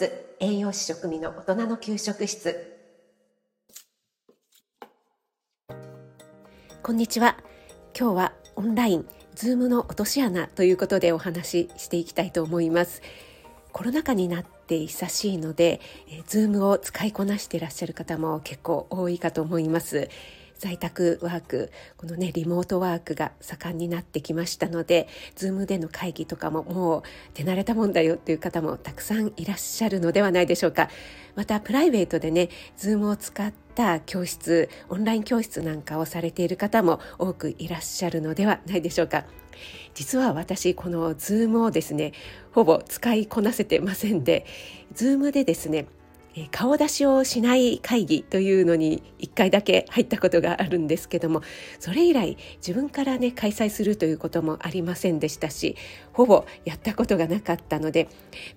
[0.00, 0.10] ス
[0.40, 2.56] 栄養士食味の大人の給食室。
[6.82, 7.36] こんにちは。
[7.94, 13.02] 今日はオンライン Zoom の落とし穴ということでお話ししていきたいと思います。
[13.72, 20.08] コロナ禍になって久しいので、えー、 Zoom を使いこなしていらっしゃる方も結構多いかと思います。
[20.60, 30.90] 在宅ワークこのねリモートワークが盛んになってきましたので Zoom での会議とかももう手慣れたもんだよっていう方もたくさんいらっしゃるのではないでしょうか。
[31.34, 39.24] またプライベートでね Zoom を使った教室オンライン教室なんかをされている方も多くいらっしゃるのではないでしょうか。
[39.94, 42.12] 実は私この Zoom をですね
[42.52, 44.44] ほぼ使いこなせてませんで
[44.94, 45.86] Zoom でですね
[46.36, 51.42] え顔出しをしない会議というのに1回だけ入ったことがあるんですけども
[51.78, 55.76] それ以来自分からね開催するということもありませんでしたし
[56.12, 58.08] ほぼやったことがなかったので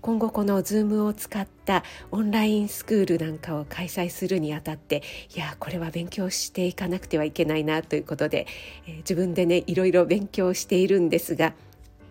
[0.02, 5.02] 今後この Zoom を使ったオンラインスクールなんかを開催するにあたって
[5.36, 8.48] いやこれは勉強していかなくてはいけないなということで、
[8.88, 11.54] え、自分でねいろいろ勉強しているんですが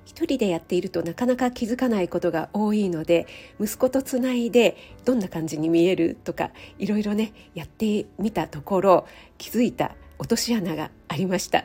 [0.04, 3.26] 一人でやっているとなかなか気づかないことが多いので
[3.60, 9.06] 息子とつないでどんな感じに見えるとかいろいろねやってみたところ
[9.38, 11.64] 気づいた落とし穴がありました。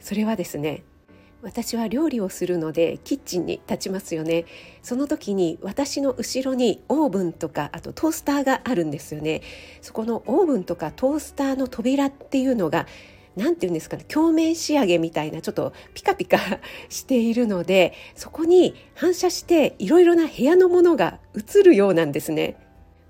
[0.00, 0.84] それはですね
[1.40, 4.44] 私は料理をするのでキッチンに立ちますよね。
[4.82, 9.42] その時に私の後ろにオーブンとかあとトースターがあるんですよね。
[9.80, 12.86] そこのオーブンとかトースターの扉っていうのが
[13.38, 16.38] 何て言うんですかね鏡面仕上げみたいなちょっとピカピカ
[16.88, 22.56] しているのでそこに反射していろいろな部屋のものが映るようなんですね。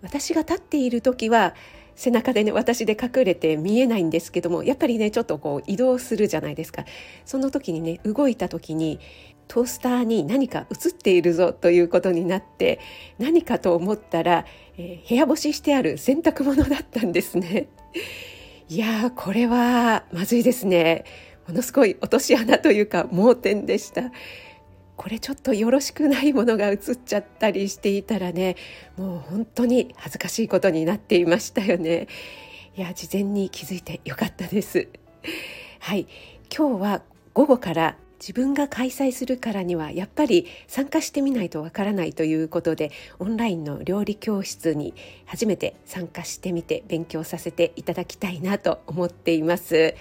[0.02, 1.54] 私が立っている時は
[1.96, 6.84] 背中でね私で隠れて見えないんですけどもやっぱりねちょっとこう移動するじゃないですか
[7.24, 9.00] その時にね動いた時に
[9.48, 12.78] トースターに何か映っているぞということになって
[13.18, 14.44] 何かと思ったら、
[14.76, 17.68] えー、部屋干ししてある洗濯物だったんですね。
[18.70, 21.04] いやーこれはまずいですね。
[21.46, 24.12] ものすごい落とし穴というか盲点でした。
[24.96, 28.56] これちょっとよろしくないものが映っちゃったりしていたらね
[28.96, 32.08] もう本当に恥ずかしいことになっていましたよね。
[32.76, 34.88] いや事前に気づいてよかったです。
[35.80, 36.06] はい。
[36.54, 37.02] 今日は
[37.32, 44.94] 午後から自分が開催するからにはやっぱり参加してみないとわからないということでオンラインの料理教室に
[45.26, 49.94] 初めて参加してみて勉強させていただきたいなと思っています。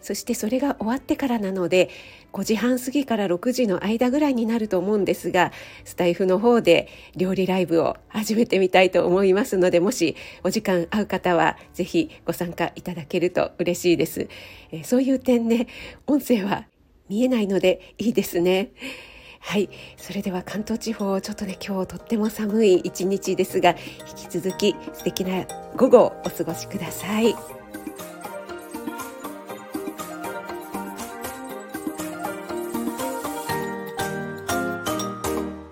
[0.00, 1.90] そしてそれが終わってからなので
[2.32, 5.52] 5時半過ぎから6時の間ぐらいになると思うんですが
[5.84, 14.28] スタイフの方で料理ライブを始めてみたいと思いますのでもしお時間合う方はぜひご参加いただけると嬉しいです、
[14.72, 15.66] えそういう点ね
[16.06, 16.66] 音声は
[17.10, 18.70] 見えないのでいいですね。
[19.40, 19.68] はい。
[19.96, 23.70] それでは関東地方、ちょっとね、今日とっても寒い一日ですが、
[24.08, 25.44] 引き続き素敵な
[25.76, 27.34] 午後をお過ごしください。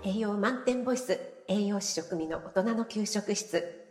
[0.04, 3.87] 栄養満点ボイス、栄養士食味の大人の給食室。